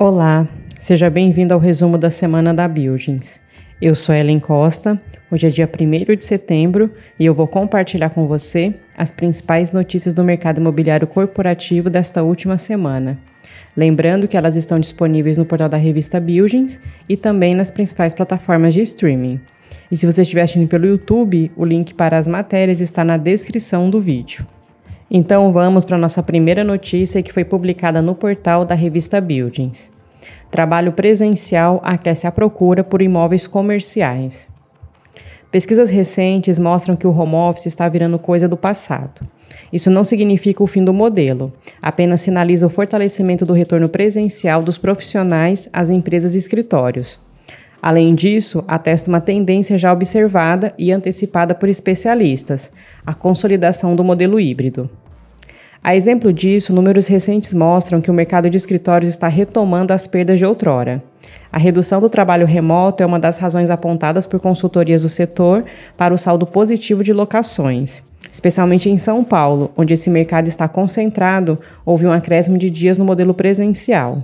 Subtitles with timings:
[0.00, 0.46] Olá,
[0.78, 3.40] seja bem-vindo ao resumo da semana da Buildings.
[3.82, 8.24] Eu sou Ellen Costa, hoje é dia 1 de setembro e eu vou compartilhar com
[8.28, 13.18] você as principais notícias do mercado imobiliário corporativo desta última semana.
[13.76, 18.74] Lembrando que elas estão disponíveis no portal da revista Buildings e também nas principais plataformas
[18.74, 19.40] de streaming.
[19.90, 23.90] E se você estiver assistindo pelo YouTube, o link para as matérias está na descrição
[23.90, 24.46] do vídeo.
[25.10, 29.90] Então vamos para nossa primeira notícia que foi publicada no portal da revista Buildings.
[30.50, 34.50] Trabalho presencial aquece a procura por imóveis comerciais.
[35.50, 39.26] Pesquisas recentes mostram que o home office está virando coisa do passado.
[39.72, 44.76] Isso não significa o fim do modelo, apenas sinaliza o fortalecimento do retorno presencial dos
[44.76, 47.18] profissionais às empresas e escritórios.
[47.80, 52.72] Além disso, atesta uma tendência já observada e antecipada por especialistas,
[53.06, 54.90] a consolidação do modelo híbrido.
[55.82, 60.38] A exemplo disso, números recentes mostram que o mercado de escritórios está retomando as perdas
[60.38, 61.02] de outrora.
[61.52, 65.64] A redução do trabalho remoto é uma das razões apontadas por consultorias do setor
[65.96, 68.02] para o saldo positivo de locações.
[68.30, 73.04] Especialmente em São Paulo, onde esse mercado está concentrado, houve um acréscimo de dias no
[73.04, 74.22] modelo presencial.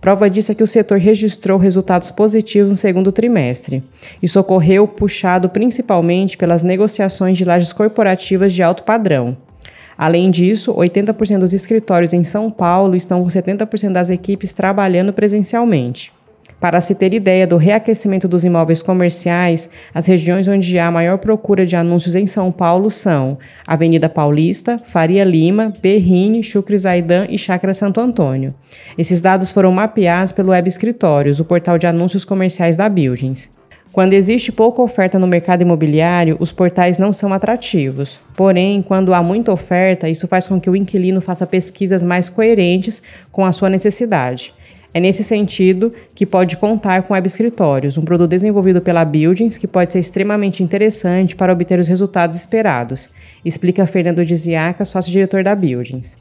[0.00, 3.82] Prova disso é que o setor registrou resultados positivos no segundo trimestre.
[4.22, 9.36] Isso ocorreu puxado principalmente pelas negociações de lajes corporativas de alto padrão.
[10.00, 16.10] Além disso, 80% dos escritórios em São Paulo estão com 70% das equipes trabalhando presencialmente.
[16.58, 21.66] Para se ter ideia do reaquecimento dos imóveis comerciais, as regiões onde há maior procura
[21.66, 27.74] de anúncios em São Paulo são Avenida Paulista, Faria Lima, Berrine, Chucre Zaidan e Chácara
[27.74, 28.54] Santo Antônio.
[28.96, 33.50] Esses dados foram mapeados pelo Web Escritórios, o portal de anúncios comerciais da Buildings.
[33.92, 38.20] Quando existe pouca oferta no mercado imobiliário, os portais não são atrativos.
[38.36, 43.02] Porém, quando há muita oferta, isso faz com que o inquilino faça pesquisas mais coerentes
[43.32, 44.54] com a sua necessidade.
[44.94, 49.66] É nesse sentido que pode contar com Web Escritórios, um produto desenvolvido pela Buildings que
[49.66, 53.10] pode ser extremamente interessante para obter os resultados esperados,
[53.44, 56.16] explica Fernando Diziaca, sócio-diretor da Buildings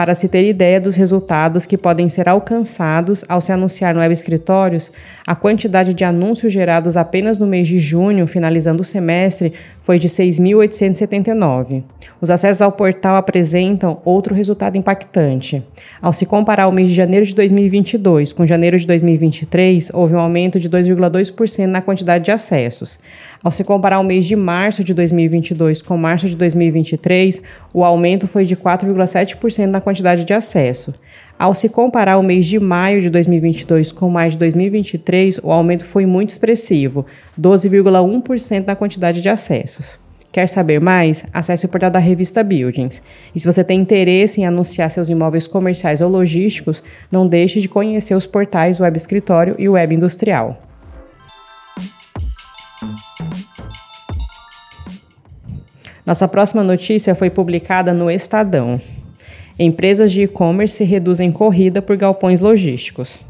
[0.00, 4.10] para se ter ideia dos resultados que podem ser alcançados ao se anunciar no web
[4.10, 4.90] escritórios,
[5.26, 9.52] a quantidade de anúncios gerados apenas no mês de junho, finalizando o semestre,
[9.82, 11.82] foi de 6.879.
[12.18, 15.62] Os acessos ao portal apresentam outro resultado impactante.
[16.00, 20.20] Ao se comparar o mês de janeiro de 2022 com janeiro de 2023, houve um
[20.20, 22.98] aumento de 2,2% na quantidade de acessos.
[23.44, 28.26] Ao se comparar o mês de março de 2022 com março de 2023, o aumento
[28.26, 30.94] foi de 4,7% na quantidade de acesso.
[31.38, 35.84] Ao se comparar o mês de maio de 2022 com maio de 2023, o aumento
[35.84, 37.06] foi muito expressivo,
[37.40, 39.98] 12,1% na quantidade de acessos.
[40.32, 41.24] Quer saber mais?
[41.32, 43.02] Acesse o portal da revista Buildings.
[43.34, 47.68] E se você tem interesse em anunciar seus imóveis comerciais ou logísticos, não deixe de
[47.68, 50.62] conhecer os portais Web Escritório e Web Industrial.
[56.06, 58.80] Nossa próxima notícia foi publicada no Estadão.
[59.62, 63.22] Empresas de e-commerce reduzem corrida por galpões logísticos.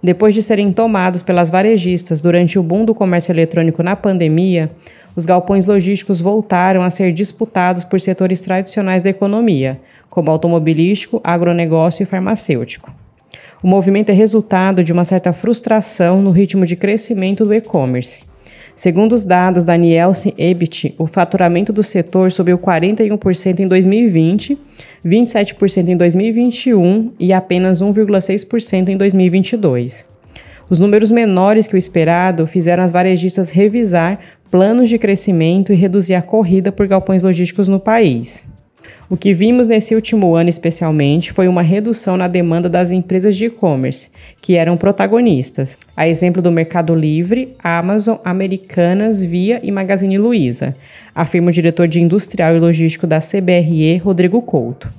[0.00, 4.70] Depois de serem tomados pelas varejistas durante o boom do comércio eletrônico na pandemia,
[5.16, 12.04] os galpões logísticos voltaram a ser disputados por setores tradicionais da economia, como automobilístico, agronegócio
[12.04, 12.94] e farmacêutico.
[13.60, 18.22] O movimento é resultado de uma certa frustração no ritmo de crescimento do e-commerce.
[18.78, 24.56] Segundo os dados da Nielsen EBIT, o faturamento do setor subiu 41% em 2020,
[25.04, 30.06] 27% em 2021 e apenas 1,6% em 2022.
[30.70, 36.14] Os números menores que o esperado fizeram as varejistas revisar planos de crescimento e reduzir
[36.14, 38.44] a corrida por galpões logísticos no país.
[39.10, 43.46] O que vimos nesse último ano, especialmente, foi uma redução na demanda das empresas de
[43.46, 44.10] e-commerce,
[44.42, 50.76] que eram protagonistas, a exemplo do Mercado Livre, Amazon, Americanas, Via e Magazine Luiza,
[51.14, 54.92] afirma o diretor de Industrial e Logístico da CBRE, Rodrigo Couto.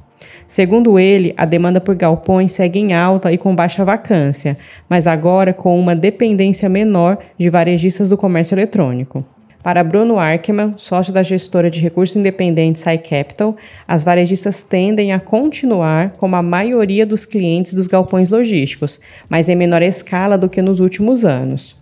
[0.48, 4.57] Segundo ele, a demanda por galpões segue em alta e com baixa vacância,
[4.89, 9.24] mas agora com uma dependência menor de varejistas do comércio eletrônico.
[9.61, 16.13] Para Bruno Arkman, sócio da gestora de recursos independentes iCapital, as varejistas tendem a continuar
[16.17, 20.79] como a maioria dos clientes dos galpões logísticos, mas em menor escala do que nos
[20.79, 21.77] últimos anos.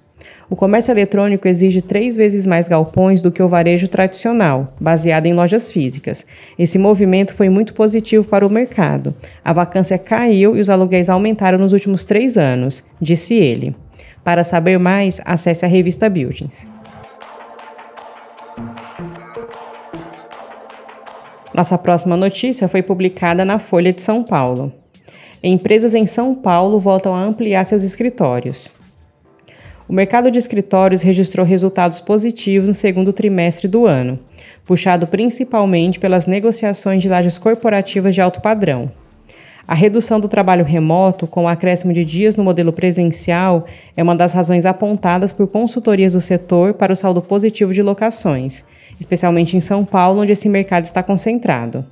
[0.49, 5.33] O comércio eletrônico exige três vezes mais galpões do que o varejo tradicional, baseado em
[5.33, 6.25] lojas físicas.
[6.57, 9.13] Esse movimento foi muito positivo para o mercado.
[9.45, 13.75] A vacância caiu e os aluguéis aumentaram nos últimos três anos, disse ele.
[14.23, 16.67] Para saber mais, acesse a revista Buildings.
[21.57, 24.71] Nossa próxima notícia foi publicada na Folha de São Paulo.
[25.43, 28.71] Empresas em São Paulo voltam a ampliar seus escritórios.
[29.89, 34.19] O mercado de escritórios registrou resultados positivos no segundo trimestre do ano,
[34.67, 38.91] puxado principalmente pelas negociações de lajes corporativas de alto padrão.
[39.67, 43.65] A redução do trabalho remoto, com o acréscimo de dias no modelo presencial,
[43.95, 48.63] é uma das razões apontadas por consultorias do setor para o saldo positivo de locações,
[48.99, 51.85] especialmente em São Paulo, onde esse mercado está concentrado.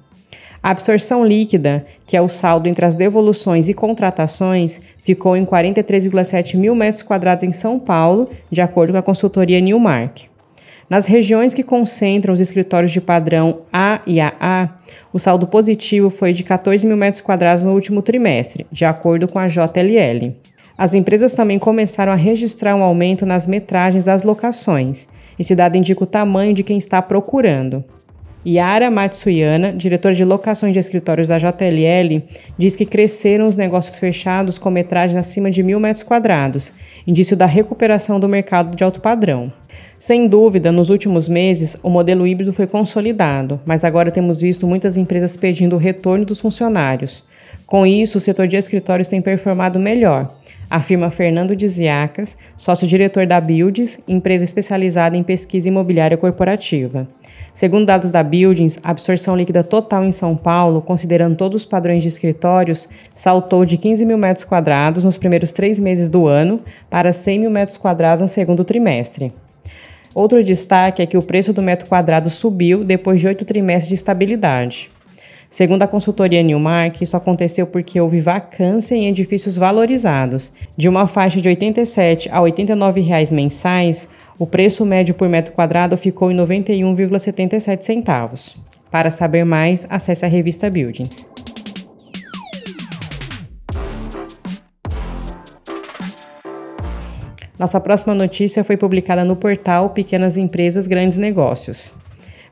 [0.62, 6.58] A absorção líquida, que é o saldo entre as devoluções e contratações, ficou em 43,7
[6.58, 10.24] mil metros quadrados em São Paulo, de acordo com a consultoria Newmark.
[10.90, 14.70] Nas regiões que concentram os escritórios de padrão A e AA,
[15.14, 19.40] o saldo positivo foi de 14 mil metros quadrados no último trimestre, de acordo com
[19.40, 20.34] a JLL.
[20.78, 25.08] As empresas também começaram a registrar um aumento nas metragens das locações.
[25.38, 27.84] Esse dado indica o tamanho de quem está procurando.
[28.48, 32.22] Yara Matsuyana, diretora de locações de escritórios da JLL,
[32.56, 36.72] diz que cresceram os negócios fechados com metragem acima de mil metros quadrados,
[37.08, 39.52] indício da recuperação do mercado de alto padrão.
[39.98, 44.96] Sem dúvida, nos últimos meses, o modelo híbrido foi consolidado, mas agora temos visto muitas
[44.96, 47.24] empresas pedindo o retorno dos funcionários.
[47.66, 50.32] Com isso, o setor de escritórios tem performado melhor,
[50.70, 57.08] afirma Fernando Diziacas, sócio-diretor da Builds, empresa especializada em pesquisa imobiliária corporativa.
[57.56, 62.04] Segundo dados da Buildings, a absorção líquida total em São Paulo, considerando todos os padrões
[62.04, 66.60] de escritórios, saltou de 15 mil metros quadrados nos primeiros três meses do ano
[66.90, 69.32] para 100 mil metros quadrados no segundo trimestre.
[70.14, 73.96] Outro destaque é que o preço do metro quadrado subiu depois de oito trimestres de
[73.96, 74.92] estabilidade.
[75.56, 80.52] Segundo a consultoria Newmark, isso aconteceu porque houve vacância em edifícios valorizados.
[80.76, 85.54] De uma faixa de R$ 87 a 89 reais mensais, o preço médio por metro
[85.54, 88.58] quadrado ficou em 91,77 centavos.
[88.92, 91.26] Para saber mais, acesse a revista Buildings.
[97.58, 101.94] Nossa próxima notícia foi publicada no portal Pequenas Empresas Grandes Negócios.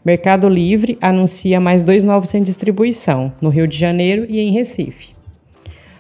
[0.06, 5.14] Mercado Livre anuncia mais dois novos de distribuição, no Rio de Janeiro e em Recife.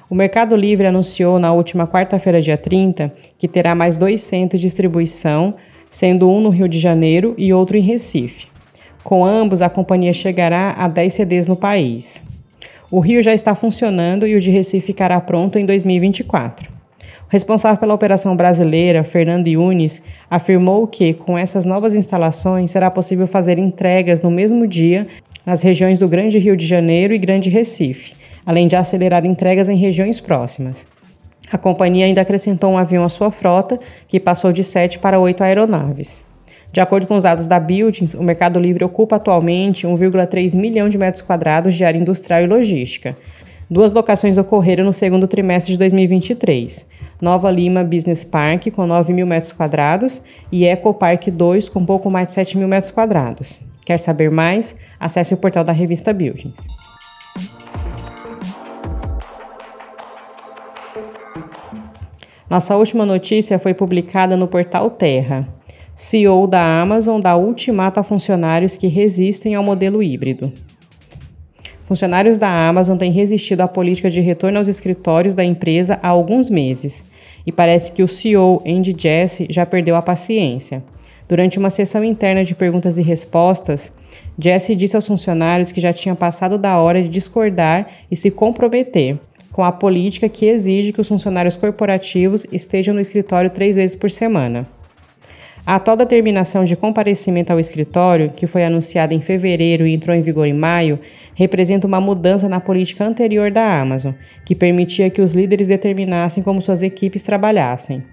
[0.10, 4.68] O Mercado Livre anunciou na última quarta-feira, dia 30, que terá mais dois centros de
[4.68, 5.56] distribuição
[5.90, 8.48] sendo um no Rio de Janeiro e outro em Recife.
[9.06, 12.22] Com ambos, a companhia chegará a 10 CDs no país.
[12.92, 16.73] O Rio já está funcionando e o de Recife ficará pronto em 2024.
[17.34, 23.58] Responsável pela operação brasileira, Fernando Yunes, afirmou que, com essas novas instalações, será possível fazer
[23.58, 25.08] entregas no mesmo dia
[25.44, 28.14] nas regiões do Grande Rio de Janeiro e Grande Recife,
[28.46, 30.88] além de acelerar entregas em regiões próximas.
[31.52, 35.44] A companhia ainda acrescentou um avião à sua frota, que passou de sete para oito
[35.44, 36.24] aeronaves.
[36.72, 41.00] De acordo com os dados da Buildings, o Mercado Livre ocupa atualmente 1,3 milhão de
[41.00, 43.18] metros quadrados de área industrial e logística.
[43.68, 46.93] Duas locações ocorreram no segundo trimestre de 2023.
[47.24, 50.22] Nova Lima Business Park, com 9 mil metros quadrados,
[50.52, 53.62] e Eco Park 2, com pouco mais de 7 mil metros quadrados.
[53.86, 54.76] Quer saber mais?
[55.00, 56.68] Acesse o portal da revista Buildings.
[62.50, 65.48] Nossa última notícia foi publicada no portal Terra.
[65.96, 70.52] CEO da Amazon dá ultimato a funcionários que resistem ao modelo híbrido.
[71.84, 76.50] Funcionários da Amazon têm resistido à política de retorno aos escritórios da empresa há alguns
[76.50, 77.06] meses,
[77.46, 80.84] e parece que o CEO, Andy Jassy, já perdeu a paciência.
[81.28, 83.94] Durante uma sessão interna de perguntas e respostas,
[84.38, 89.18] Jesse disse aos funcionários que já tinha passado da hora de discordar e se comprometer
[89.52, 94.10] com a política que exige que os funcionários corporativos estejam no escritório três vezes por
[94.10, 94.68] semana.
[95.66, 100.20] A atual determinação de comparecimento ao escritório, que foi anunciada em fevereiro e entrou em
[100.20, 101.00] vigor em maio,
[101.34, 104.12] representa uma mudança na política anterior da Amazon,
[104.44, 108.04] que permitia que os líderes determinassem como suas equipes trabalhassem.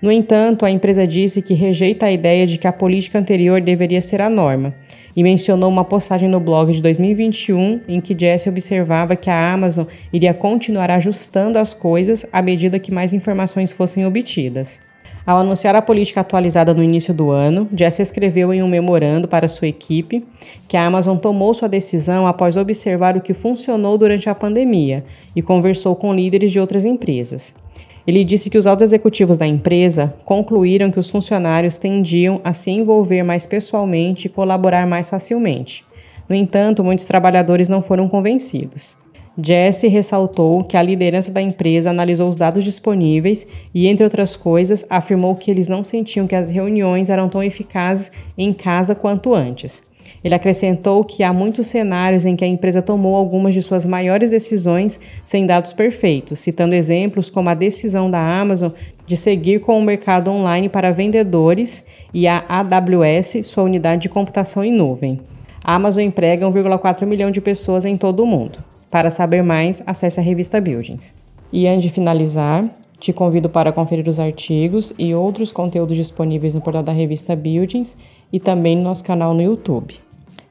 [0.00, 4.00] No entanto, a empresa disse que rejeita a ideia de que a política anterior deveria
[4.00, 4.74] ser a norma
[5.14, 9.86] e mencionou uma postagem no blog de 2021 em que Jesse observava que a Amazon
[10.10, 14.80] iria continuar ajustando as coisas à medida que mais informações fossem obtidas.
[15.26, 19.48] Ao anunciar a política atualizada no início do ano, Jesse escreveu em um memorando para
[19.48, 20.24] sua equipe
[20.68, 25.04] que a Amazon tomou sua decisão após observar o que funcionou durante a pandemia
[25.34, 27.56] e conversou com líderes de outras empresas.
[28.06, 32.70] Ele disse que os altos executivos da empresa concluíram que os funcionários tendiam a se
[32.70, 35.84] envolver mais pessoalmente e colaborar mais facilmente.
[36.28, 38.96] No entanto, muitos trabalhadores não foram convencidos.
[39.38, 44.86] Jesse ressaltou que a liderança da empresa analisou os dados disponíveis e, entre outras coisas,
[44.88, 49.82] afirmou que eles não sentiam que as reuniões eram tão eficazes em casa quanto antes.
[50.24, 54.30] Ele acrescentou que há muitos cenários em que a empresa tomou algumas de suas maiores
[54.30, 58.72] decisões sem dados perfeitos, citando exemplos como a decisão da Amazon
[59.06, 64.64] de seguir com o mercado online para vendedores e a AWS, sua unidade de computação
[64.64, 65.20] em nuvem.
[65.62, 68.75] A Amazon emprega 1,4 milhão de pessoas em todo o mundo.
[68.90, 71.14] Para saber mais, acesse a revista Buildings.
[71.52, 72.64] E antes de finalizar,
[72.98, 77.96] te convido para conferir os artigos e outros conteúdos disponíveis no portal da revista Buildings
[78.32, 79.94] e também no nosso canal no YouTube.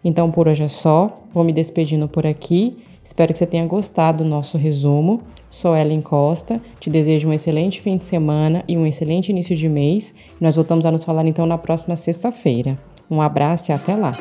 [0.04, 2.78] Então por hoje é só, vou me despedindo por aqui.
[3.04, 5.22] Espero que você tenha gostado do nosso resumo.
[5.50, 9.70] Sou Ellen Costa, te desejo um excelente fim de semana e um excelente início de
[9.70, 10.14] mês.
[10.40, 12.78] Nós voltamos a nos falar então na próxima sexta-feira.
[13.10, 14.12] Um abraço e até lá!